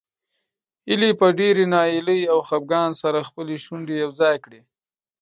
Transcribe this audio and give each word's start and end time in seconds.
هیلې 0.87 1.11
په 1.19 1.27
ډېرې 1.39 1.65
ناهیلۍ 1.73 2.21
او 2.33 2.37
خپګان 2.47 2.89
سره 3.01 3.27
خپلې 3.27 3.55
شونډې 3.63 3.95
یو 4.03 4.11
ځای 4.21 4.35
کړې. 4.45 4.61